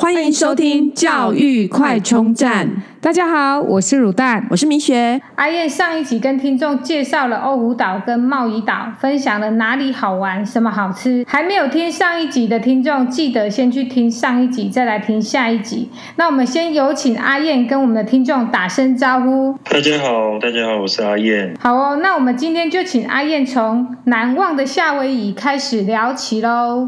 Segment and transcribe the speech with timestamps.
[0.00, 2.70] 欢迎收听教育快充站。
[3.00, 5.20] 大家好，我是乳蛋，我是明雪。
[5.34, 11.24] 阿燕上一集跟听众介绍了欧胡岛跟茂宜岛，分享了哪里好玩，什么好吃。
[11.26, 15.90] 还没有听上一集的听众，记得先去听上一集，再来听下一集。
[16.14, 19.58] 那我们先有请阿燕跟我们的听众打声招呼。
[19.64, 21.56] 大家好，大家好，我是阿燕。
[21.58, 26.86] 好哦，那我们今天就请阿燕从难忘的夏威夷开始聊起喽。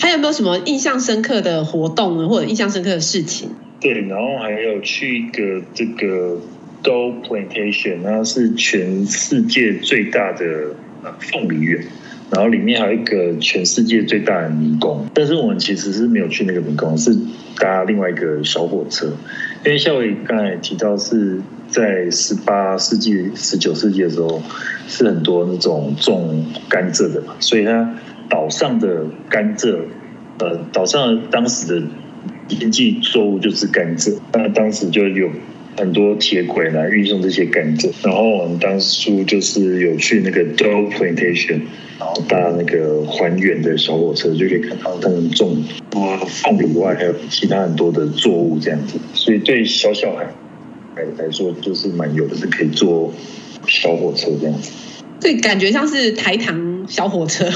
[0.00, 3.50] 还有没有什么印象深刻的活动呢，或者印象深刻的事情？
[3.80, 6.40] 对，然后还有去一个这个
[6.82, 10.74] d o Plantation，那是全世界最大的
[11.18, 11.84] 凤梨园，
[12.30, 15.06] 然后里面还有一个全世界最大的迷宫。
[15.14, 17.14] 但是我们其实是没有去那个迷宫，是
[17.58, 19.06] 搭另外一个小火车。
[19.66, 21.38] 因为夏威夷刚才提到是
[21.68, 24.42] 在十八世纪、十九世纪的时候，
[24.88, 27.94] 是很多那种种甘蔗的嘛，所以它。
[28.30, 29.76] 岛上的甘蔗，
[30.40, 31.86] 呃，岛上当时的
[32.48, 35.30] 经济作物就是甘蔗，那当时就有
[35.76, 37.90] 很多铁轨来运送这些甘蔗。
[38.02, 41.60] 然后我们当初就是有去那个 Dole Plantation，
[41.98, 48.98] 然后搭那个还原的小火车，就可以看到他们种多凤梨外，还有其他很多的作物这样子。
[49.14, 50.24] 所以对小小孩
[50.96, 53.12] 来来说，就是蛮有的，是可以坐
[53.66, 54.72] 小火车这样子。
[55.20, 57.46] 对，感觉像是台糖小火车。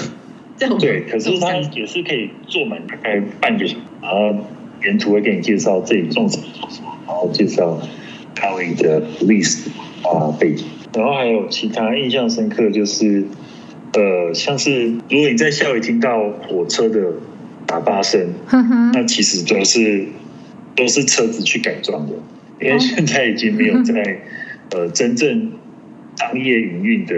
[0.79, 4.47] 对，可是它也是可以坐满大概半个小时，然后
[4.85, 6.45] 沿途会给你介绍这里种什么，
[7.07, 7.81] 然后介绍
[8.37, 9.69] 夏威夷的历史
[10.05, 13.25] 啊背景，然后还有其他印象深刻就是，
[13.95, 17.01] 呃，像是如果你在校园听到火车的
[17.67, 18.35] 喇叭声，
[18.93, 20.07] 那其实都是
[20.77, 22.13] 都是车子去改装的，
[22.61, 24.21] 因为现在已经没有在
[24.71, 25.51] 呃真正
[26.17, 27.15] 商业营运的。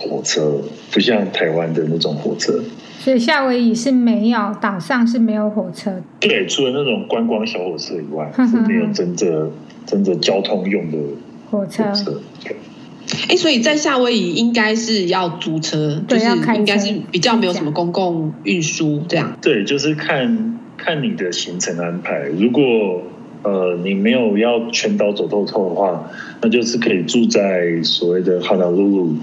[0.00, 2.60] 火车不像台湾的那种火车，
[2.98, 6.02] 所以夏威夷是没有岛上是没有火车。
[6.20, 9.50] 对，除了那种观光小火车以外， 是没有真正
[9.86, 10.98] 真正交通用的
[11.50, 11.84] 火车。
[13.28, 16.24] 哎，所以在夏威夷应该是要租车，就是
[16.54, 19.36] 应该是比较没有什么公共运输这样。
[19.42, 22.28] 对，就是看看你的行程安排。
[22.38, 22.62] 如果
[23.42, 26.08] 呃你没有要全岛走透透的话，
[26.40, 29.16] 那就是可以住在所谓的哈纳鲁鲁。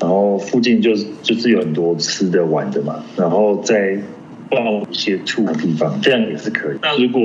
[0.00, 3.98] 然后附近就就是有很多吃的玩的嘛，然后再
[4.50, 6.76] 报一些住的地方，这样也是可以。
[6.80, 7.20] 那如果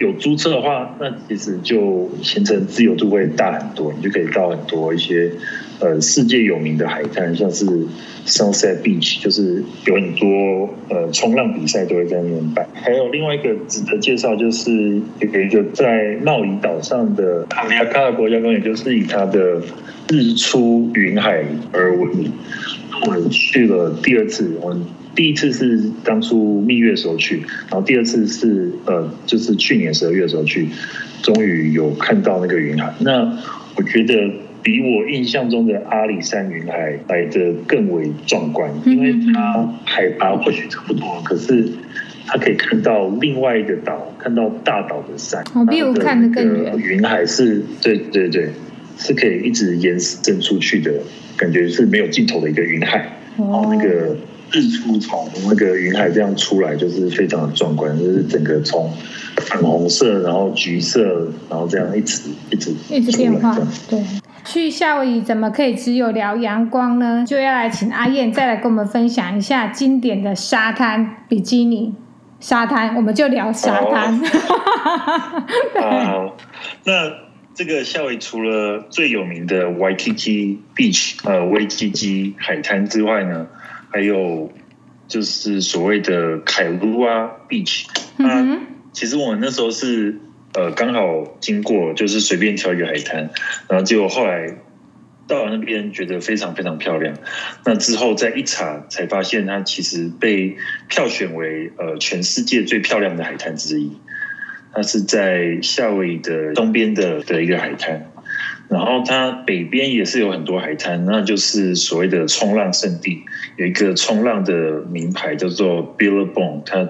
[0.00, 5.30] 有租车的话，那其实就行程自由度会大很多，你就可以到很多一些
[5.78, 7.66] 呃世界有名的海滩，像是
[8.26, 12.66] Sunset Beach，就是有很多呃冲浪比赛都会在那边办。
[12.72, 14.72] 还有另外一个值得介绍，就是
[15.20, 19.60] 有一个在茂宜岛上的哈利亚卡国家公园，就是以它的
[20.08, 22.32] 日出云海而闻名。
[23.06, 24.82] 我去了第二次，我们。
[25.14, 30.68] 第一次是当初蜜月的时候去，然后第二次是呃，就是去年十二月的时候去，
[31.20, 32.94] 终于有看到那个云海。
[33.00, 33.36] 那
[33.76, 34.14] 我觉得
[34.62, 41.68] 比我印象中的阿里山云海来的更为壮观，因为它海拔或许差不多，可是
[42.26, 45.42] 它可以看到另外一个岛，看到大岛的山。
[45.54, 46.78] 我比我看得更远。
[46.78, 48.50] 云海是对对对，
[48.96, 50.92] 是可以一直延伸出去的
[51.36, 53.18] 感觉，是没有尽头的一个云海。
[53.36, 54.16] 然后那个。
[54.52, 58.92] 日出从那个云海这样出来，就是非常的壮观，就是整个从
[59.36, 63.56] 粉红色，然后橘色，然后这样一直一直一直变化。
[63.88, 64.02] 对，
[64.44, 67.24] 去夏威夷怎么可以只有聊阳光呢？
[67.26, 71.94] 就要来请阿燕再来跟我们分享一下经典的沙滩比基尼
[72.40, 74.18] 沙滩，我们就聊沙滩。
[75.80, 76.36] 好，
[76.84, 77.12] 那
[77.54, 83.46] 这个夏威夷除了最有名的 Waikiki Beach 呃威基基海滩之外呢？
[83.90, 84.52] 还有
[85.08, 87.86] 就是所谓的凯鲁啊 Beach，
[88.16, 88.60] 那
[88.92, 90.18] 其实我们那时候是
[90.54, 93.30] 呃刚好经过，就是随便挑一个海滩，
[93.68, 94.56] 然后结果后来
[95.26, 97.16] 到了那边觉得非常非常漂亮。
[97.64, 100.56] 那之后再一查，才发现它其实被
[100.88, 103.92] 票选为呃全世界最漂亮的海滩之一。
[104.72, 108.09] 它是在夏威夷的东边的的一个海滩。
[108.70, 113.24] 然后它北边也是有很多海滩，那就是所谓的冲浪圣地，
[113.56, 116.88] 有一个冲浪的名牌叫做 Billabong，它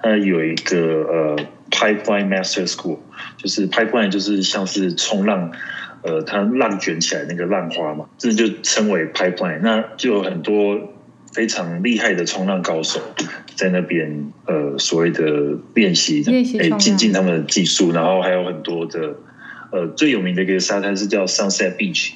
[0.00, 1.36] 它有一个呃
[1.72, 2.98] Pipeline Master School，
[3.36, 5.50] 就是 Pipeline 就是像是冲浪，
[6.02, 10.78] 呃，它浪卷起来那个浪花嘛，这就称为 Pipeline，那就有很多
[11.32, 13.00] 非常厉害的冲浪高手
[13.56, 19.16] 在那边呃所谓的练习，练习哎精进他们的技术，然后还有很多的。
[19.72, 22.10] 呃，最有名的一个沙滩是叫 Sunset Beach，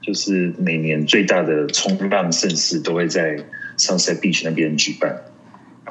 [0.00, 3.36] 就是每年最大的冲浪盛事都会在
[3.76, 5.14] Sunset Beach 那边举办。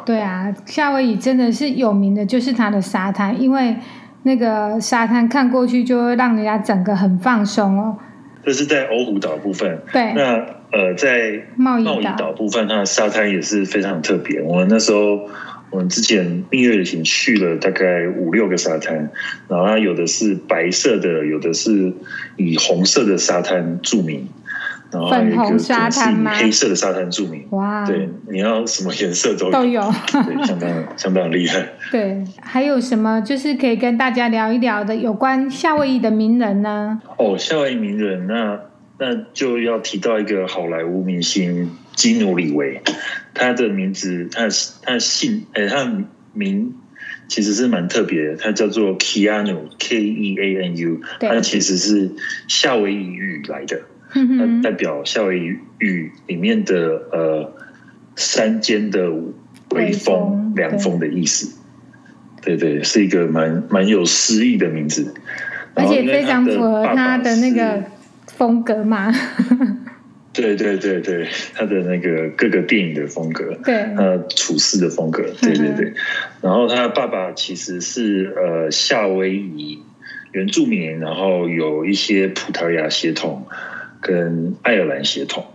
[0.03, 3.75] 对啊，夏威夷真的是有名的，就是它的沙滩，因为
[4.23, 7.97] 那个沙滩看过去就会让人家整个很放松哦。
[8.43, 9.79] 这是在欧胡岛部分。
[9.93, 10.13] 对。
[10.13, 11.85] 那呃，在贸易
[12.17, 14.41] 岛部分，它的沙滩也是非常特别。
[14.41, 15.29] 我们那时候。
[15.71, 19.09] 我们之前蜜月旅行去了大概五六个沙滩，
[19.47, 21.93] 然后它有的是白色的，有的是
[22.35, 24.27] 以红色的沙滩著名，
[24.91, 27.47] 然后还有一个是以黑色的沙滩著名。
[27.51, 27.85] 哇！
[27.85, 29.81] 对，你要什么颜色都有都有，
[30.11, 31.65] 对，相当 相当厉害。
[31.89, 37.01] 对，还有什么就是可以跟大家聊一聊的有关夏威夷的名人呢？
[37.17, 38.59] 哦，夏威夷名人，那
[38.99, 41.71] 那就要提到一个好莱坞明星。
[41.95, 42.81] 基努里维，
[43.33, 44.49] 他的名字，他的
[44.81, 46.03] 他的姓，哎，他的
[46.33, 46.73] 名
[47.27, 52.11] 其实是蛮特别的，他叫做 Keanu，K E A N U，他其实是
[52.47, 53.81] 夏威夷语来的，
[54.13, 55.43] 他代表夏威夷
[55.79, 57.53] 语里面的呃
[58.15, 59.09] 山间的
[59.71, 61.57] 微风、凉风的意思。
[62.41, 62.57] 对。
[62.57, 65.13] 对，是一个蛮蛮有诗意的名字，
[65.75, 67.83] 而且非常符合他的那个
[68.27, 69.13] 风格嘛。
[70.33, 75.93] 对对对对，他的那个各个电影的风格，对，他处事的风格，对对对。
[76.41, 79.79] 然后他的爸爸其实是呃夏威夷
[80.31, 83.45] 原住民，然后有一些葡萄牙血统
[83.99, 85.45] 跟爱尔兰血统。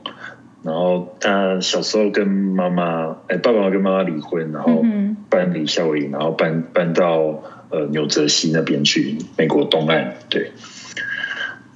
[0.62, 4.84] 然后他小时候跟妈妈，哎，爸爸跟妈妈离婚，然后
[5.31, 7.40] 搬离夏威夷，然后搬搬到
[7.70, 10.50] 呃纽泽西那边去，美国东岸，对。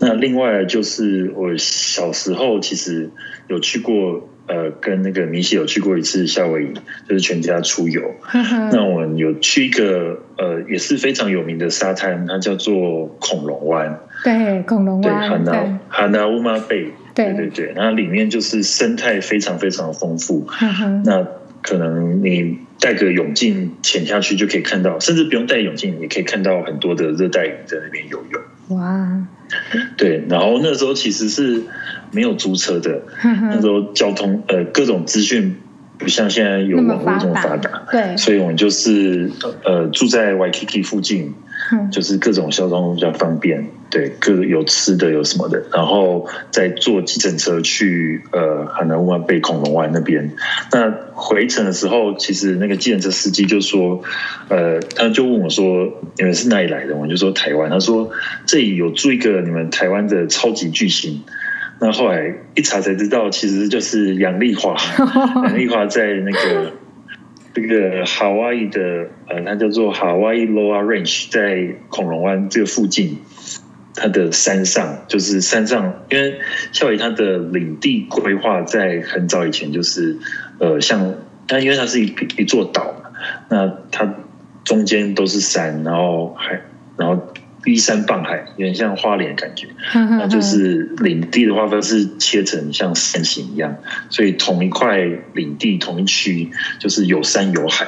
[0.01, 3.11] 那另外就是我小时候其实
[3.49, 6.73] 有去过，呃，跟那个米西有去过一次夏威夷，
[7.07, 8.03] 就是全家出游。
[8.73, 14.01] 那我们有去一个呃也是非常有名的沙滩，它叫做恐龙湾。
[14.25, 15.29] 对，恐龙湾。
[15.29, 16.89] 对，哈纳哈纳乌马贝。
[17.13, 20.47] 对对对，那里面就是生态非常非常的丰富。
[21.05, 21.27] 那
[21.61, 28.41] 可能你戴个泳镜潜下去就可以看到，甚至不用戴泳镜也可以看到很多的热带鱼在那边游泳。
[28.71, 29.27] 哇。
[29.97, 31.63] 对，然后那时候其实是
[32.13, 35.57] 没有租车的， 那时候交通呃各种资讯
[36.01, 39.31] 不像现在有网络这么发达，对，所以我们就是
[39.65, 41.33] 呃住在 Waikiki 附近。
[41.93, 50.33] 就是各种交通比较方便，对，各有吃的有什么的，然后再坐计程车去呃哈纳乌马贝恐龙湾那边。
[50.73, 54.03] 那回程的时候，其实那个计程车司机就说，
[54.49, 55.87] 呃，他就问我说
[56.19, 58.11] ：“你们是哪里来的？”我就说：“台湾。”他说
[58.47, 61.23] ：“这里有住一个你们台湾的超级巨星。”
[61.81, 64.77] 那后来一查才知道，其实就是杨丽华。
[65.47, 66.73] 杨丽华在那个。
[67.53, 73.19] 这个夏威夷的呃，它叫做 Hawaii Lower Range，在恐龙湾这个附近，
[73.97, 76.39] 它的山上就是山上，因为
[76.71, 80.17] 夏威夷它的领地规划在很早以前就是
[80.61, 81.17] 呃，像
[81.49, 83.11] 它因为它是一一座岛嘛，
[83.49, 84.15] 那它
[84.63, 86.63] 中间都是山，然后还
[86.97, 87.35] 然后。
[87.67, 89.67] 依山傍海，有点像花莲的感觉。
[89.93, 93.77] 那就是领地的话，都是切成像扇形一样，
[94.09, 94.99] 所以同一块
[95.35, 96.49] 领地、同一区，
[96.79, 97.87] 就是有山有海。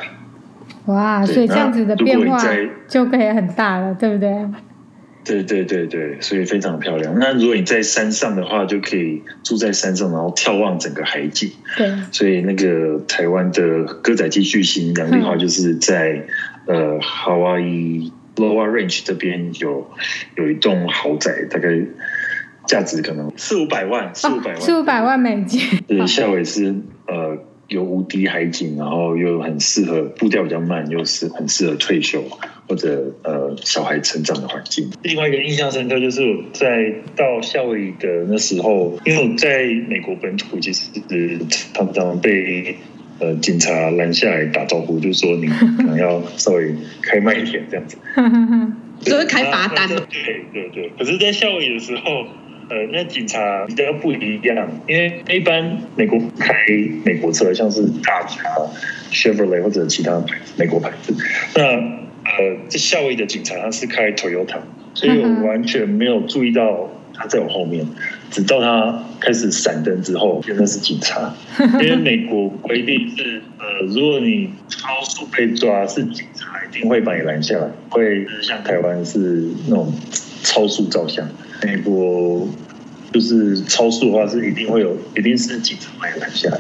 [0.86, 2.38] 哇，所以这样子的变化
[2.88, 4.32] 就可以很大了，对不对？
[5.24, 7.16] 对对对对，所以非常漂亮。
[7.16, 11.50] 那如果你在山上的话，就可以住在山上，然后眺望整个海景。
[11.78, 16.24] 对，所以那个台湾的歌仔戏巨星杨丽华就是在
[16.66, 18.12] 呃夏威夷。
[18.36, 19.90] Lower Range 这边有
[20.36, 21.68] 有一栋豪宅，大概
[22.66, 25.60] 价值可能四五百万，四五百万，四五百万美金。
[25.86, 26.74] 对，夏威夷是
[27.06, 32.22] 呃有无敌海景，然后又很适合步调比较慢，又是很适合退休
[32.68, 34.90] 或者呃小孩成长的环境。
[35.02, 41.38] 另外一个印象深刻就是我在到夏威夷的那时候，因为我在美国本土其实是
[41.74, 42.76] 常常被。
[43.22, 47.96] 呃，警察拦下来打招呼，就说你可能要稍微开慢一点这样子，
[49.00, 49.88] 就是开罚单。
[49.88, 52.26] 对对对，可是，在夏威夷的时候，
[52.68, 56.52] 呃，那警察比较不一样，因为一般美国开
[57.04, 58.36] 美国车，像是大卡、
[59.12, 60.20] Chevrolet 或者其他
[60.58, 61.14] 美国牌子，
[61.54, 64.58] 那呃，这夏威夷的警察他是开 Toyota，
[64.94, 66.88] 所以我完全没有注意到。
[67.14, 67.86] 他在我后面，
[68.32, 71.32] 直到他开始闪灯之后，原来是警察。
[71.60, 79.92] 因为美国规定是，呃，如果你超速被抓，是警察一定会把你拦下来，会像台湾是那种
[80.42, 81.28] 超速照相。
[81.62, 82.48] 美国
[83.12, 86.58] 就是超速的话，是一定会有，一定是警察把你拦下来。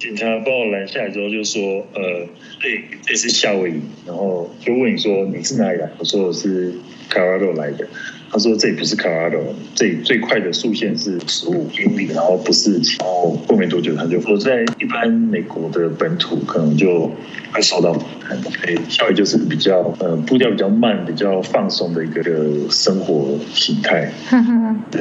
[0.00, 1.60] 警察把我拦下来之后就说
[1.94, 2.26] ：“呃，
[2.58, 3.74] 对，这是夏威夷。”
[4.06, 6.72] 然后就问你说：“你是哪里来？”我说：“我是
[7.10, 7.86] 卡拉多来的。”
[8.32, 9.38] 他说：“这里不是卡拉多
[9.74, 17.10] 这里最快的速限是十五英里，然后不是。”然后过没多久，他就我：“在一般美国的本土，可能就
[17.52, 17.92] 会受到
[18.30, 22.22] 哎，夏威夷就是比较呃步调比较慢、比较放松的一个
[22.70, 24.10] 生活形态，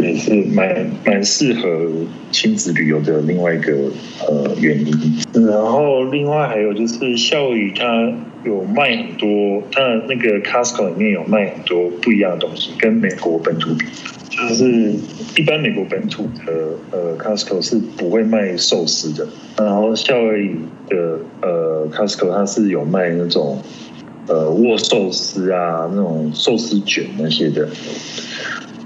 [0.01, 1.89] 也是蛮蛮适合
[2.31, 3.91] 亲子旅游的另外一个
[4.27, 4.88] 呃原因。
[5.33, 8.11] 然后另外还有就是夏威夷它。”
[8.45, 13.85] 有卖很多，它那个 Costco 里面有卖很多不一样的东西，跟美国本土比，
[14.29, 14.93] 就是
[15.35, 16.53] 一般美国本土的
[16.89, 19.27] 呃 Costco 是不会卖寿司的，
[19.57, 20.51] 然后夏威夷
[20.87, 23.61] 的呃 Costco 它是有卖那种
[24.27, 27.67] 呃握寿司啊，那种寿司卷那些的，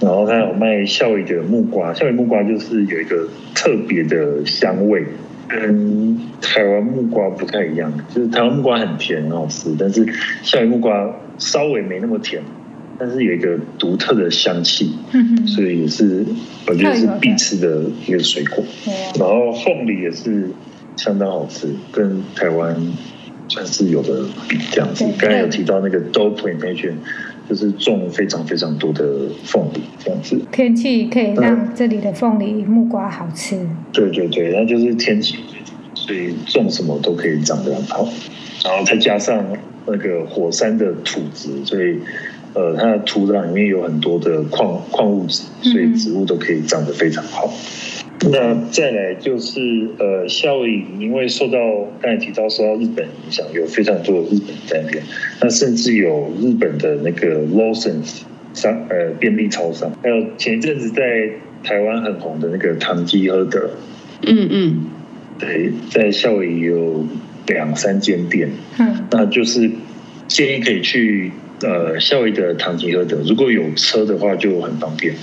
[0.01, 5.05] 然后他有卖夏威夷的木瓜，夏威夷木瓜就是有一个特别的香味。
[5.53, 10.05] 跟台湾木瓜不太一样，就是台湾木瓜很甜很好吃，但是
[10.41, 12.41] 夏威夷木瓜稍微没那么甜，
[12.97, 14.93] 但是有一个独特的香气，
[15.45, 16.25] 所以也是
[16.67, 18.63] 我觉得是必吃的一个水果。
[19.19, 20.49] 然后凤梨也是
[20.95, 22.75] 相当好吃，跟台湾
[23.47, 25.05] 算是有的比这样子。
[25.19, 26.93] 刚才有提到那个 Dole Plantation，
[27.49, 29.03] 就是种非常非常多的
[29.43, 30.39] 凤梨这样子。
[30.51, 33.67] 天气可以让这里的凤梨木瓜好吃。
[33.91, 35.37] 对对对，那就是天气。
[35.95, 38.05] 所以种什么都可以长得很好，
[38.65, 39.41] 然后再加上
[39.85, 41.97] 那个火山的土质，所以
[42.53, 47.53] 呃，它的土壤里面有很多的矿矿物质，所以植物都可以长得非常好。
[48.31, 49.59] 那再来就是
[49.99, 51.57] 呃，夏威夷因为受到
[52.01, 55.03] 刚才提到受到日本影响，有非常多的日本在那边，
[55.41, 58.21] 那甚至有日本的那个 Lawson's
[58.53, 61.29] 商呃便利超商，还有前一阵子在
[61.63, 63.71] 台湾很红的那个唐吉诃德，
[64.25, 64.85] 嗯嗯。
[65.39, 67.05] 对，在夏威夷有
[67.47, 69.69] 两三间店，嗯，那就是
[70.27, 71.31] 建议可以去
[71.63, 75.15] 呃夏威夷的唐吉诃德，如果有车的话就很方便，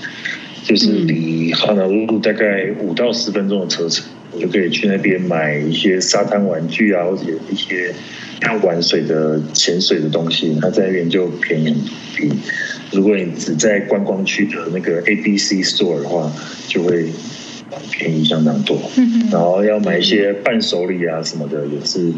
[0.70, 4.04] 就是离哈纳鲁鲁大概五到十分钟的车程，
[4.38, 7.92] 就可以去那边买一些沙滩玩具啊，或者一些
[8.42, 11.76] 要玩水的潜水的东西，它在那边就便宜
[12.16, 12.30] 比
[12.92, 16.32] 如果你只在观光区的那个 ABC Store 的话，
[16.68, 17.10] 就会。
[17.92, 18.76] 便宜相当多，
[19.30, 22.12] 然后要买一些伴手礼啊什么的，也是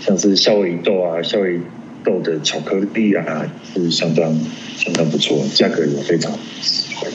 [0.00, 1.60] 像是夏威夷豆啊、夏威夷
[2.02, 4.34] 豆的巧克力啊，是相当
[4.78, 7.10] 相当不错，价格也非常实惠。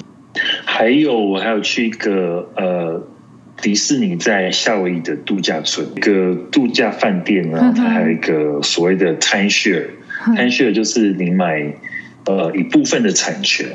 [0.76, 3.08] 还有我还有去一个呃
[3.62, 11.72] 迪士尼在夏威夷的度假村，一个度假饭店，然后它还有一个所谓的 timeshare，timeshare 就是你买
[12.26, 13.68] 呃一部分的产权，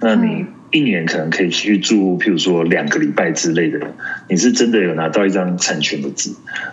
[0.00, 0.46] 那你。
[0.70, 3.80] 一年可能可以去住，譬如说两个礼拜之类的。
[4.28, 6.30] 你是真的有拿到一张产权的纸。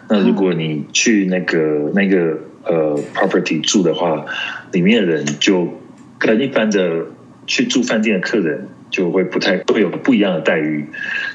[0.10, 4.26] 那如果你去那个那个呃 property 住的话，
[4.74, 5.80] 里面的人就
[6.20, 7.06] 跟一般的
[7.48, 10.86] 去住饭店的客人就会不太会有不一样的待遇。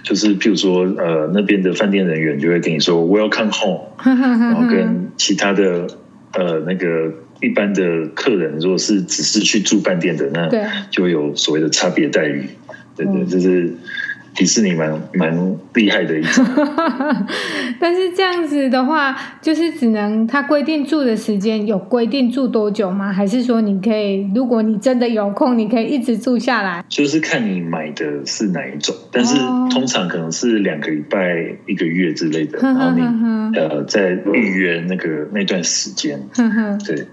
[0.02, 5.86] 就是譬如说呃那边的饭店人员就会跟你说 Welcome home， 然后跟其他的
[6.32, 7.12] 呃那个。
[7.42, 10.46] 一般的客人，如果是只是去住饭店的，那
[10.90, 12.44] 就会有所谓的差别待遇。
[12.94, 13.72] 对对，就是
[14.34, 16.44] 迪士尼蛮蛮厉害的一种。
[17.80, 23.12] 但是这样子的话，就是只能他规定住的时间有规定住多久吗？
[23.12, 26.84] 还是说你可以，如果你真的有空，你可以一直住下来？
[26.88, 29.36] 就是看你买的是哪一种，但是
[29.70, 36.20] 通常可能是两个礼拜、一个月之类的，然后你呃在预约那个那段时间。
[36.86, 37.06] 对。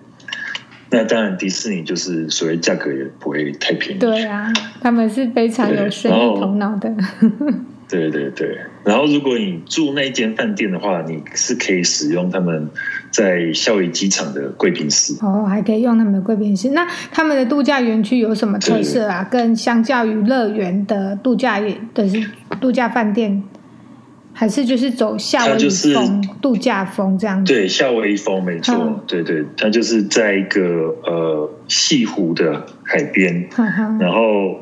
[0.90, 4.00] 那当然，迪士尼就是所谓价格也不会太便宜。
[4.00, 4.52] 对啊，
[4.82, 6.94] 他们是非常有生意头脑的。
[7.90, 12.70] 对对对，然后如果你住那间饭店的话，你是可以使用他们
[13.12, 15.14] 在夏威夷机场的贵宾室。
[15.22, 16.72] 哦，还可以用他们的贵宾室。
[16.72, 19.26] 那他们的度假园区有什么特色啊？
[19.32, 22.22] 跟相较于乐园的度假园的是
[22.60, 23.42] 度假饭店？
[24.40, 27.52] 还是就是走夏威夷风、就是、度假风这样子。
[27.52, 28.76] 对，夏威夷风没错。
[28.76, 30.62] 嗯、对对，它就是在一个
[31.04, 34.60] 呃西湖的海边，嗯、然后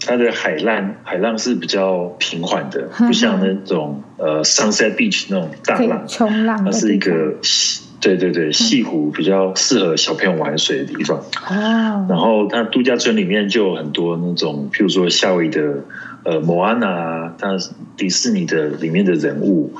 [0.00, 6.64] 它的海浪海浪是比较平缓的，嗯、不像那种呃 Sunset Beach 那种大浪冲浪。
[6.64, 7.34] 它是一个
[8.00, 11.18] 对对对西湖比较适合小朋友玩水的地方。
[11.18, 12.06] 哦。
[12.08, 15.60] 然后它度假村里面就有很多那种，譬如说夏威夷的。
[16.24, 17.56] 呃，莫安娜，它
[17.96, 19.72] 迪士尼的里面的人物，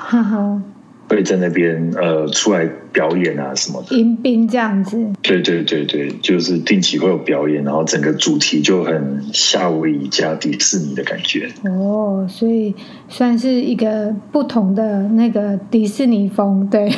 [1.09, 4.97] 会在那边呃出来表演啊什么的，迎宾这样子。
[5.21, 11.51] 对对对对，就是定期会有表演，然后整个主题就很夏威夷加迪士尼的感觉。
[11.65, 12.75] 哦，所以
[13.09, 16.91] 算是一个不同的那个迪士尼风，对，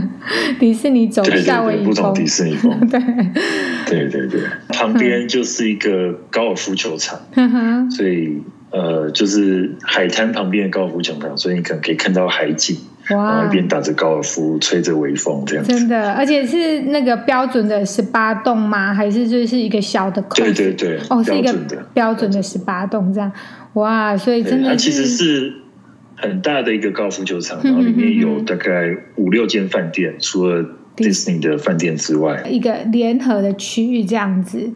[0.58, 2.98] 迪士尼走夏威夷风，不同迪士尼风， 对，
[3.86, 7.20] 对对对，旁边就是一个高尔夫球场，
[7.90, 8.42] 所以。
[8.70, 12.76] 呃，就是海滩旁边的高尔夫球场，所以你可能可以看到海景，
[13.16, 15.72] 哇，一边打着高尔夫，吹着微风，这样子。
[15.72, 18.92] 真的，而且是那个标准的十八洞吗？
[18.92, 20.44] 还是就是一个小的空？
[20.44, 21.54] 对对对，哦，是一个
[21.94, 23.32] 标准的十八洞这样。
[23.72, 25.50] 哇，所以真的，它其实是
[26.16, 30.62] 很大的一个高尔夫球场，然后里面有大概五六间饭店，除了
[30.94, 34.72] Disney 的饭店之外，一个联合的区域这样子。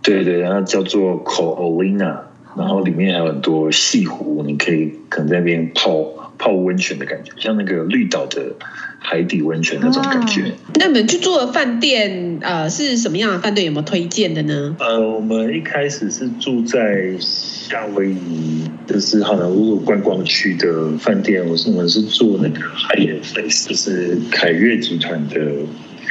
[0.00, 2.18] 对对，然后叫做 Ko-Olina。
[2.56, 8.54] 然后里面还有很多西湖，你可以可能在那边泡泡温泉的感觉，像那个绿岛的
[8.98, 10.52] 海底温泉那种感觉。
[10.74, 13.66] 那你们去住的饭店，呃，是什么样的饭店？
[13.66, 14.76] 有没有推荐的呢？
[14.78, 21.46] 呃，我们一开始是住在夏威夷，就是好像如果观光区的饭店。
[21.46, 25.40] 我是我们是住那个 Hyatt Place，就是凯悦集团的。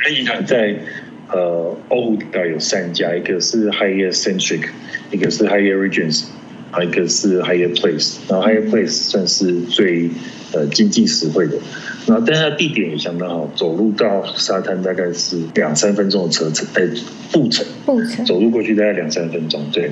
[0.04, 0.76] 凯悦集团在
[1.32, 4.68] 呃欧胡岛有三家，一个是 Hyatt Centric。
[5.14, 6.24] 一个是 Hyatt Regency，
[6.72, 10.10] 还有一个是 Higher Place，然后 Higher Place 算是最
[10.54, 11.58] 呃经济实惠的，
[12.08, 16.88] 然后但是它地点也相当好，走路到沙滩大概是两三分钟的车程，哎
[17.34, 19.92] 步程，步程走路过去大概两三分钟，对。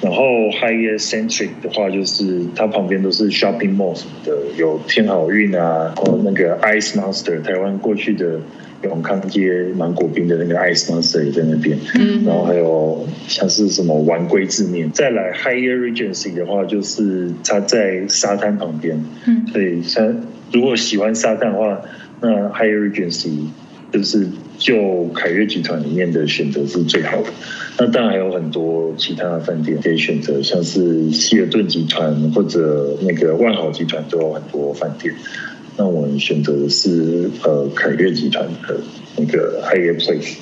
[0.00, 0.24] 然后
[0.60, 8.40] Hyatt Centric 的话，就是它旁边都是 shopping mall 什么的，有天好运啊，然后那个 Ice Monster，台湾过去的。
[8.82, 21.80] 永康街芒果冰的那个 Ice Monster 也在那边，嗯，然后还有像是什么丸龟字面，再来 Higher Regency 的话，就是它在沙滩旁边，嗯，所以像如果喜欢沙滩的话，
[22.20, 23.46] 那 Higher Regency
[23.92, 27.30] 就是就凯悦集团里面的选择是最好的。
[27.80, 35.14] 那当然还有很多其他的饭店可以选择，像是希尔顿集团或者那个万豪集团都有很多饭店。
[35.78, 38.80] 那我们选择的是呃凯悦集团的
[39.16, 40.34] 那个 Higher Place。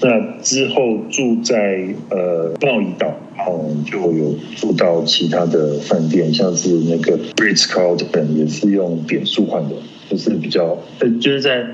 [0.00, 9.74] 那之后住在呃鲍鱼岛，然后就有住到其他的饭店，像是那个 Bridge Carlton 也是用点数换的，
[10.08, 11.66] 就是比较呃就是在。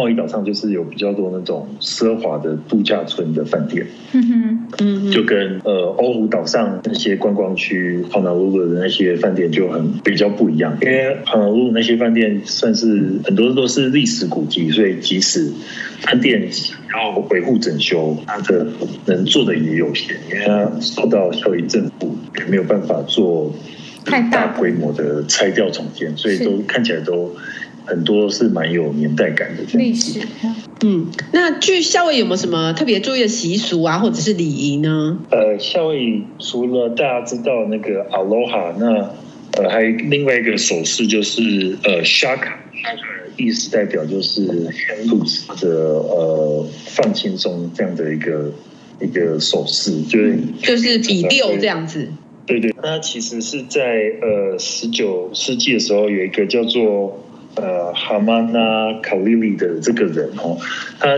[0.00, 15.52] 贸易岛上就是有比较多那种奢华的度假村的饭店，嗯哼，嗯，就跟呃欧胡岛上那些观光区 Honolulu 的那些饭店就很比较不一样，因为 Honolulu 那些饭店算是很多都是历史古迹，所以即使
[16.00, 16.48] 饭店
[16.94, 18.66] 要维护整修，它的
[19.04, 23.54] 能做的也有限，因为它受到夏威夷政府也没有办法做
[24.06, 27.36] 太大规模的拆掉重建，所以都看起来都。
[27.90, 30.20] 很多是蛮有年代感的历史。
[30.84, 35.18] 嗯，那去夏威夷有没有什么特别注意的习俗啊，或者是礼仪呢？
[35.30, 39.10] 呃，夏威夷除了大家知道那个 Aloha，那
[39.60, 43.02] 呃还有另外一个手势就是呃 Shaka，Shaka
[43.36, 48.52] 意思代表就是 hand loose 或者呃放轻松这样的一个
[49.00, 52.08] 一个手势，就是就是比六这样子。
[52.46, 53.82] 对对，那其实是在
[54.22, 57.26] 呃十九世纪的时候有一个叫做。
[57.60, 60.56] 呃，哈曼娜卡利利的这个人哦，
[60.98, 61.08] 他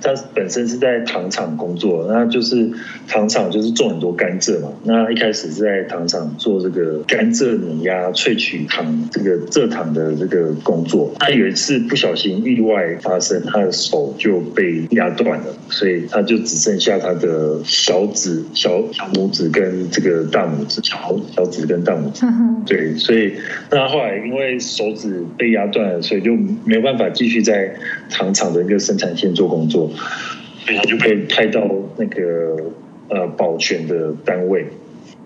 [0.00, 2.70] 他本身是在糖厂工作，那就是
[3.06, 4.68] 糖厂就是种很多甘蔗嘛。
[4.84, 11.12] 那一开始是在糖厂做这个甘蔗碾压萃取糖这个蔗糖的这个工作。
[11.18, 22.26] 他有一次不小心意外发生，他的手就被压断了，所以他就只剩下他的小指、小小拇指跟这个大拇指，小小指跟大拇指。
[22.66, 23.34] 对，所以
[23.70, 26.34] 那后来因为手指被压断了，所以就
[26.64, 27.74] 没有办法继续在
[28.10, 29.87] 糖厂的一个生产线做工作。
[29.90, 32.72] 所以他就被派到那个
[33.08, 34.66] 呃保全的单位。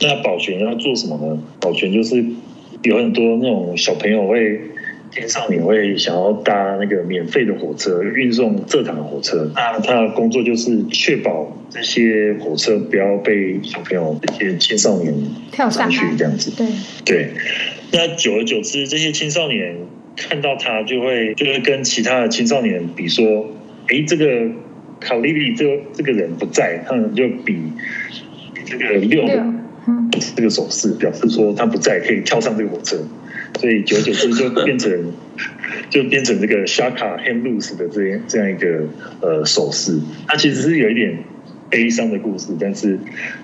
[0.01, 1.42] 那保全要做什么呢？
[1.61, 2.25] 保全就是
[2.83, 4.61] 有很多那种小朋友会
[5.12, 9.51] 青少年会想要搭那个免费的火车运送蔗糖的火车。
[9.55, 15.14] 那他的工作就是确保这些火车不要被小朋友这些青少年
[15.53, 16.51] 跳上去这样子。
[16.57, 16.66] 对
[17.05, 17.31] 对。
[17.92, 19.77] 那久而久之，这些青少年
[20.16, 23.46] 看到他就会就会跟其他的青少年比说
[23.92, 24.50] ：“哎，这个。”
[25.02, 27.57] 卡莉莉这这个人不在，他们就比
[28.55, 29.26] 比这个六
[30.37, 32.96] 这个手势，表示说他不在，可以跳上这个火车。
[33.59, 35.12] 所以久而久之就变成
[35.90, 38.87] 就变成这个 Shaka hand loose 的这样这样一个
[39.20, 39.98] 呃手势。
[40.28, 41.18] 它其实是有一点
[41.68, 42.96] 悲伤的故事，但是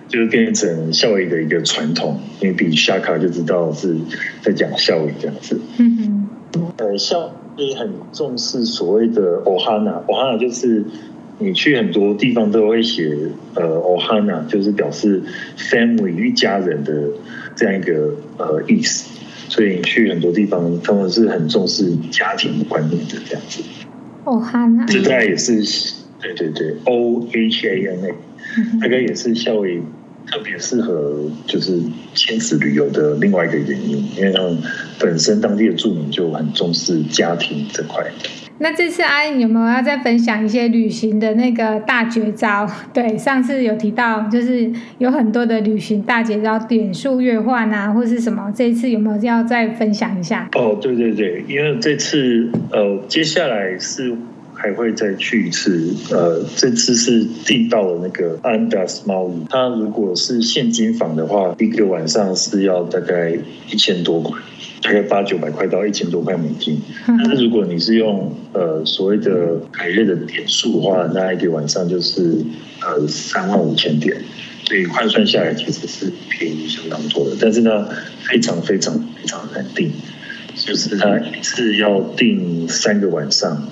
[0.07, 3.97] 就是变成夏威夷的一个传统，因为比 Shaka 就知道是
[4.43, 5.61] 在讲夏威夷这样子。
[5.79, 6.29] 嗯嗯。
[6.77, 7.17] 呃，夏
[7.59, 10.85] 也很重视所谓的 ohana，ohana 就是
[11.39, 13.17] 你去很多地方都会写
[13.55, 15.23] 呃 ohana，就是表示
[15.57, 17.09] family 一家人的
[17.57, 19.11] 这样一个呃意思。
[19.49, 23.63] 所以你去很多地方，他们是很重视家庭观念的这样子。
[24.25, 25.63] ohana，这大概也是
[26.21, 28.15] 对对对，O H A N A，
[28.81, 29.83] 大概也是夏威夷。
[30.31, 31.15] 特别适合
[31.47, 31.81] 就是
[32.15, 34.59] 亲子旅游的另外一个原因，因为他们
[34.99, 38.05] 本身当地的住民就很重视家庭这块。
[38.61, 42.69] 那这次阿英有没有要再分享一些旅行的那个大绝招？
[42.93, 48.53] 对，上次有提到，就是有很多的旅行大绝招，点数兑换啊，或是什么？
[48.55, 50.49] 这一次有没有要再分享一下？
[50.57, 54.15] 哦，对对对，因为这次呃，接下来是。
[54.61, 63.39] 还会再去一次，呃，这次是订到了那个 Andaz Maui，它如果是现金房的话，一个晚上是要大概
[63.71, 64.37] 一千多块，
[64.83, 66.81] 大概八九百块到一千多块美金。
[67.07, 72.45] 但是如果你是用呃所谓的凯悦的点数的话，那一个晚上就是
[72.83, 74.21] 呃三万五千点，
[74.65, 77.37] 所以换算下来其实是便宜相当多的。
[77.41, 77.89] 但是呢，
[78.29, 79.93] 非常非常非常难订，
[80.57, 83.69] 就是它一次要订三个晚上。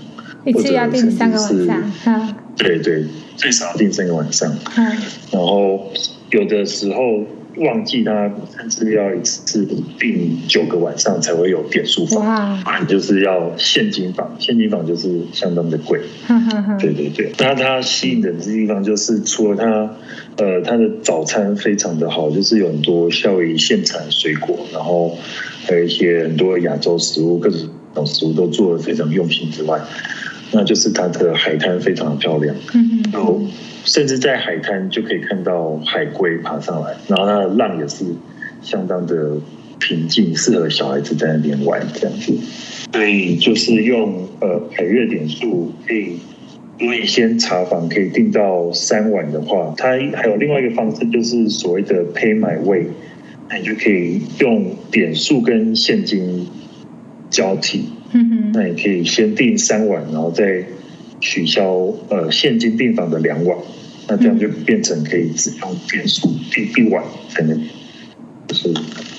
[0.46, 3.04] 一次要订三个晚上，哈，对对，
[3.36, 4.86] 最少订三个晚上，嗯，
[5.32, 5.92] 然后
[6.30, 7.24] 有的时候
[7.56, 9.66] 旺季，他甚至要一次
[9.98, 12.24] 订九个晚上才会有点数房，
[12.64, 16.00] 哇，就是要现金房，现金房就是相当的贵，
[16.78, 17.32] 对对对。
[17.38, 25.18] 那它吸引人的地方就是除了它，呃，它的早餐非常的好，就是有很多夏威夷现产水果，然后
[25.66, 29.80] 还有一些很多亚洲食物，各种食物都做的非常用心之外。
[30.52, 33.40] 那就是它的海滩非常的漂亮，嗯然后
[33.84, 38.04] 甚至在海滩就可以看到海龟爬上来，然后它的浪也是
[38.62, 39.36] 相当的
[39.78, 42.32] 平静，适合小孩子在那边玩这样子。
[42.92, 46.18] 所以就是用呃凯悦点数可以，
[46.78, 52.86] 如果你先查房可以订到三晚的话，它还有另外一个方式，就是所谓的 Pay My Way，
[53.50, 56.48] 那你就可以用点数跟现金
[57.30, 57.90] 交替。
[58.52, 60.64] 那你可以先订三晚，然后再
[61.20, 63.56] 取消呃现金订房的两晚，
[64.08, 67.60] 那这样就变成可以只用点数订一晚才能，
[68.46, 68.68] 就是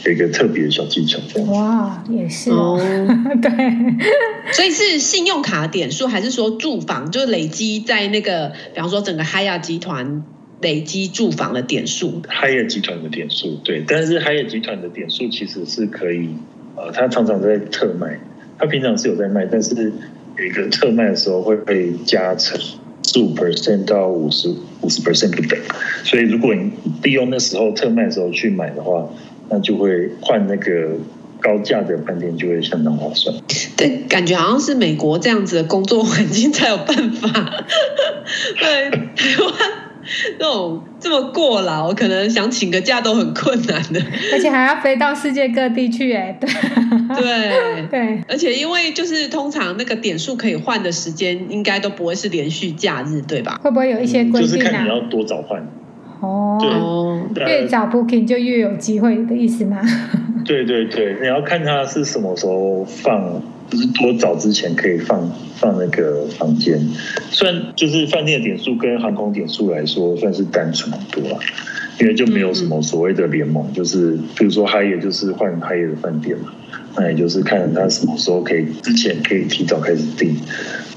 [0.06, 1.50] 有一个特别的小技巧这样。
[1.52, 2.80] 哇，也是哦，
[3.42, 3.52] 对，
[4.54, 10.24] 所以是信用卡点数，还是说住房就累积在那个，比方说整个 Hyatt 集团
[10.62, 16.30] 累积住房的点数？Hyatt 集团的点数对，但是 Hyatt 集团的点数其实是可以，
[16.76, 18.20] 呃，他常常在特卖。
[18.60, 19.91] 他平常是有在卖，但是
[20.38, 22.60] 有一个特卖的时候会被加成
[23.04, 24.50] 十五 percent 到五十
[24.82, 25.60] 五十 percent 不等，
[26.04, 26.72] 所以如果你
[27.04, 29.08] 利用那时候特卖的时候去买的话，
[29.50, 30.98] 那就会换那个
[31.39, 33.36] 高价的饭店就会相当划算。
[33.76, 37.30] 对，感觉好像是美国这样子的工作环境才有办法。
[38.60, 39.54] 对，台湾。
[40.39, 46.50] 这种这么过劳，可能想请个假都很困难的，而且还要飞到世界各地去，哎，对，
[47.21, 53.60] 对对，而且因为就是通常那个点数可以换的时间，应该都不会是连续假日，对吧？
[53.63, 54.41] 会不会有一些规定啊？
[54.41, 55.67] 就是看你要多早换
[56.21, 59.82] 哦，越早 booking 就越有机会的意思吗？
[60.45, 63.41] 对 对对，你要看他是什么时候放。
[63.69, 66.80] 就是多早之前可以放放那个房间，
[67.30, 71.38] 虽然就是饭店的点数跟航空点数来说算是单纯很多啦，
[71.99, 76.53] 因为就没有什么所谓的联盟，就是比如说 Hyatt 就是换 Hyatt 的饭店嘛，
[76.98, 80.36] 那也就是看他什么时候可以之前可以提早开始订，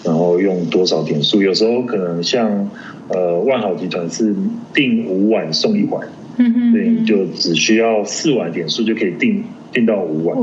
[0.02, 2.70] 然后用多少点数，有时候可能像
[3.08, 4.34] 呃万豪集团是
[4.72, 6.08] 订五晚送一晚，
[6.38, 9.44] 嗯嗯，对，就只需要四晚点数就可以订。
[9.72, 10.36] 订到五晚，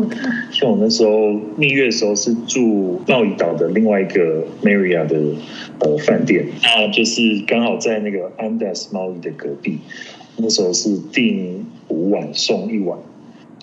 [0.51, 5.17] 像我那时候蜜月的时候是住贸易岛的另外一个 Marriott 的
[5.79, 9.79] 呃饭店，那就是刚好在那个 Andes Maui 的隔壁，
[10.37, 12.97] 那时候是订五晚送一晚，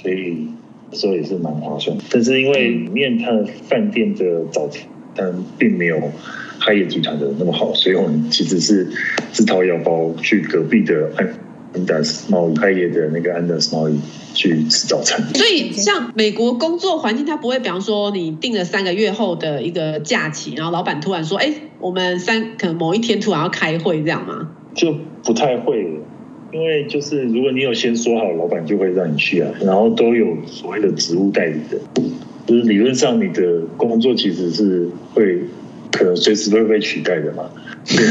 [0.03, 0.49] 所以
[0.91, 1.97] 那时候也是蛮划算。
[2.11, 5.97] 但是因为里面它的饭店的早餐并没有
[6.61, 8.89] Hyatt 集团的那么好，所以我们其实是
[9.33, 11.11] 自掏腰包去隔壁的
[11.75, 13.97] Andaz Maui Hyatt 的那个 Andaz Maui
[14.33, 24.51] 去吃早餐，所以像美国工作环境，他不会，比方说你定了三个月后的一个假期，然后老板突然说，哎，我们三可能某一天突然要开会，这样吗？
[24.75, 24.93] 就
[25.23, 26.01] 不太会，
[26.55, 31.77] 因为就是如果你有先说好，老板就会让你去啊，然后都有所谓的职务代理的，
[32.47, 35.41] 就是理论上你的工作其实是会
[35.91, 37.51] 可能随时都会被取代的嘛。
[37.83, 38.03] 自助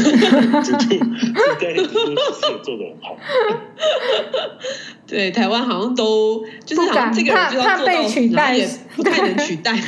[0.62, 0.72] 自
[1.58, 2.20] 在自助其实
[2.52, 3.16] 也做的很好。
[5.06, 8.04] 对，台湾好像都就是好像这个人就要做到，然
[8.48, 9.74] 后也不太能取代，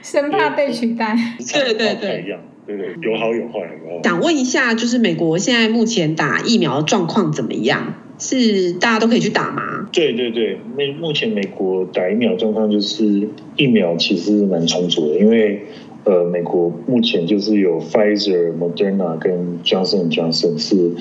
[0.00, 1.16] 生怕被取代。
[1.52, 2.24] 对对对，
[2.66, 3.68] 对对，有好有坏。
[4.04, 7.94] 想问一下，就是美国现在目前打疫苗的状况怎么样？
[8.18, 9.88] 是大家都可以去打吗？
[9.92, 15.62] 对对对，那目前美国打疫苗状况就是疫苗其实蛮充足的，因为
[16.04, 20.92] 呃，美国目前就是有 Pfizer、Moderna 跟 Johnson Johnson 是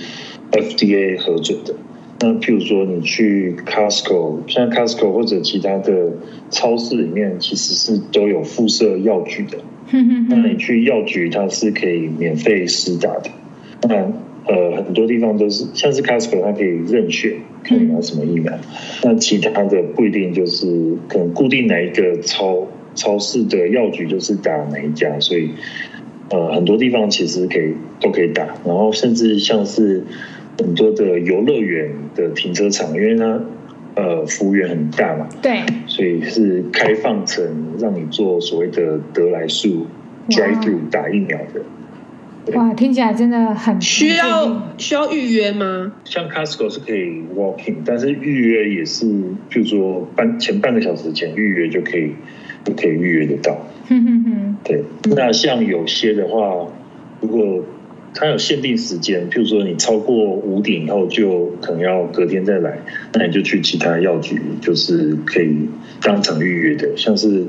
[0.51, 1.75] FDA 核准的。
[2.21, 6.13] 那譬如说你去 Costco，像 Costco 或者其他的
[6.49, 9.57] 超市里面，其实是都有附设药具的。
[9.91, 13.29] 那你去药局，它是可以免费施打的。
[13.87, 13.95] 那
[14.51, 18.51] 呃，很多地方都是，像是 Costco，它可以任选，可以拿什么疫苗。
[19.03, 25.51] 那其他的不一定，就是可能固定哪一个超超市的药局就是打哪一家，所以
[26.31, 28.43] 呃，很多地方其实可以都可以打。
[28.65, 30.03] 然后甚至像是
[30.57, 33.39] 很多的游乐园的停车场，因为它
[33.99, 39.87] 呃服务员很大嘛，对，所以是开放成让你做所谓的得来速
[40.29, 41.61] drive through 打疫苗的。
[42.55, 45.91] 哇，听起来真的很需要需要预约吗？
[46.05, 49.05] 像 Costco 是可以 walking，但是预约也是，
[49.51, 52.13] 譬如说半前半个小时前预约就可以
[52.63, 53.55] 就可以预约得到。
[53.87, 54.83] 哼哼哼，对。
[55.15, 56.65] 那像有些的话，
[57.21, 57.63] 如果
[58.13, 62.79] 它有限定时间，譬如说你超过五点以后就可能要隔天再来，
[63.13, 65.69] 那你就去其他药局，就是可以
[66.01, 67.45] 当场预约的，像是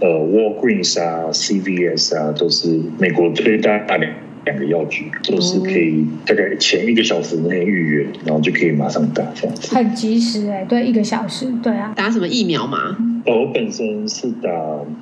[0.00, 4.06] 呃 Walgreens 啊、CVS 啊，都是美国最大大的。
[4.44, 9.72] 两个药局都是可以大概前一个小时内预约，然后就可以马上打这样子。
[9.72, 11.92] 很及时哎、欸，对，一个小时，对啊。
[11.94, 12.96] 打什么疫苗吗？
[13.24, 14.50] 哦，我本身是打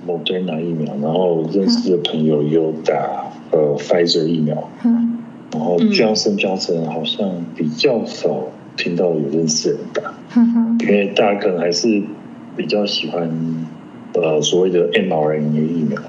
[0.06, 4.70] Moderna 疫苗，然后认识的朋友也有打呃 Pfizer 疫苗。
[4.84, 5.18] 嗯。
[5.52, 10.14] 然后 Johnson Johnson 好像比较少听到有认识的人打。
[10.36, 10.78] 嗯。
[10.80, 12.02] 因为大家可能还是
[12.56, 13.30] 比较喜欢
[14.14, 16.00] 呃所谓的 mRNA 疫苗。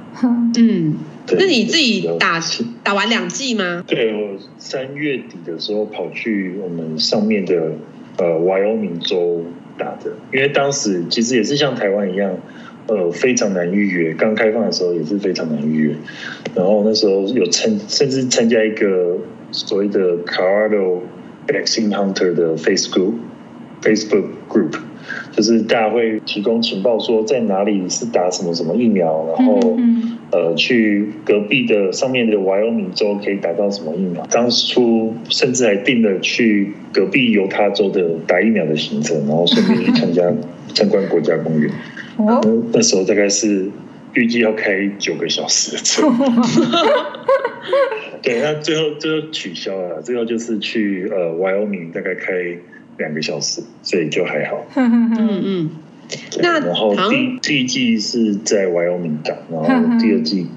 [0.57, 0.95] 嗯。
[1.33, 2.41] 那你自己打
[2.83, 3.83] 打完两剂吗？
[3.87, 7.73] 对，我三月底的时候跑去我们上面的
[8.17, 9.43] 呃 Wyoming 州
[9.77, 12.33] 打的，因为当时其实也是像台湾一样，
[12.95, 15.95] 呃非常难预约，刚开放的时候也是非常难预约。
[16.53, 19.17] 然后那时候有参甚至参加一个
[19.51, 20.99] 所谓的 Colorado
[21.47, 23.13] Vaccine Hunter 的 Facebook
[23.81, 24.73] Facebook Group，
[25.31, 29.59] 就是大家会提供情报说在哪里是打什么什么疫苗，然后。
[29.77, 34.25] 嗯嗯呃，去隔壁的上面的 Wyoming 州可以打到什么疫苗？
[34.31, 40.23] 当初甚至还定了去隔壁犹他州的打疫苗的行程，然后顺便去参加
[40.73, 41.69] 参观国家公园。
[42.27, 42.41] 哦，
[42.73, 43.69] 那时候大概是
[44.13, 46.03] 预计要开九个小时的车。
[48.21, 52.33] 对，那最后最后取消了，最后就是去呃 Wyoming 大概开
[52.97, 54.65] 两个小时，所以就还好。
[54.75, 55.69] 嗯嗯。
[56.41, 60.47] 那然后第第一季是在 Wyoming 打，然后 第二季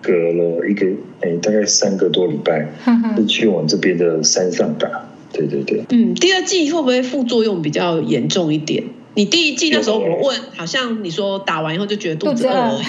[0.00, 0.86] 隔了一个
[1.20, 2.68] 哎大概三个多礼拜，
[3.16, 5.08] 是去往这边的山上打。
[5.32, 5.82] 对对对。
[5.90, 8.84] 嗯，第二季会不会副作用比较严重一点？
[9.14, 12.80] 你第一季那时候我问，好像你说打完以后就觉得肚子饿。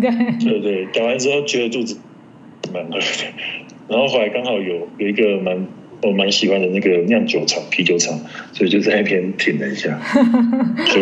[0.00, 0.10] 对
[0.60, 1.98] 对对，打完之后觉得肚子
[2.72, 3.06] 蛮饿的，
[3.88, 5.66] 然后后来刚好有有一个蛮。
[6.02, 8.20] 我蛮喜欢的那个酿酒厂、啤酒厂，
[8.52, 9.98] 所以就在那边停了一下。
[10.86, 11.00] 就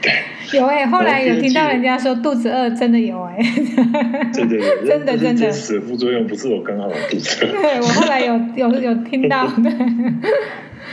[0.00, 0.12] 对，
[0.56, 3.42] 有哎、欸，后来有听到人家说肚子饿，真的有哎、欸。
[4.32, 5.50] 对对对，真的真的。
[5.50, 7.60] 真的副作用不是我刚好肚子饿。
[7.60, 9.72] 对，我后来有有有听到对。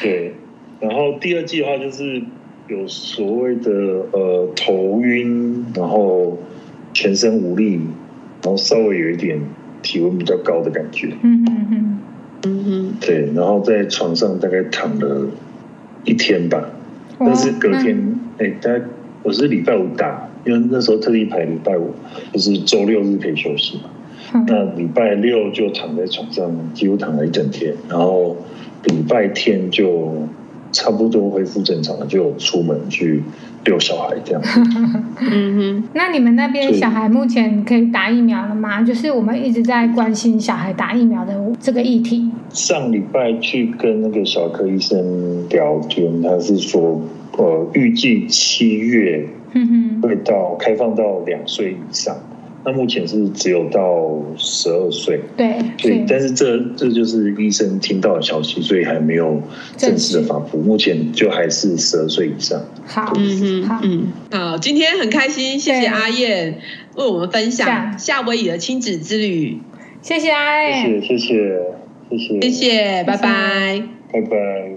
[0.02, 0.34] 对，
[0.82, 2.24] 然后第二季的话，就是
[2.70, 3.72] 有所谓的
[4.12, 6.38] 呃头晕，然后
[6.94, 7.80] 全身无力，
[8.44, 9.40] 然后稍微有一点
[9.82, 11.08] 体温比较高的感觉。
[11.22, 11.46] 嗯
[12.44, 12.94] 嗯嗯。
[13.00, 15.30] 对，然后在床上大概躺了
[16.04, 16.70] 一天吧，
[17.18, 18.82] 但是隔天，哎，大概
[19.24, 21.92] 我是礼拜五打，因为那时候特地排礼拜五，
[22.34, 28.36] 就是周六日可以休息嘛，那礼拜六就躺在床上，几乎躺了一整天，然后
[28.84, 30.28] 礼拜天就。
[30.72, 33.24] 差不多恢复正常了，就出门去
[33.66, 34.42] 遛小孩这样。
[35.20, 38.82] 嗯哼，那你们那边小孩目前可以打疫苗了吗？
[38.84, 42.30] 就是我们一直在关心小孩打疫苗的这个议题。
[42.50, 47.02] 上礼拜去跟那个小儿科医生聊天，他是说，
[47.38, 49.28] 呃，预计七月
[50.02, 52.16] 会到开放到两岁以上。
[52.68, 59.42] 那目前是只有到十二岁，对，对，但是这这就是医生听到的消息，所以还没有
[59.78, 60.58] 正式的发布。
[60.58, 62.62] 目前就还是十二岁以上。
[62.86, 66.60] 好，嗯好，嗯，好，今天很开心，谢谢阿燕
[66.98, 69.60] 为我们分享夏威夷的亲子之旅。
[70.02, 71.18] 谢谢阿燕，谢谢谢
[72.10, 74.77] 谢谢谢，谢谢，拜拜，拜拜。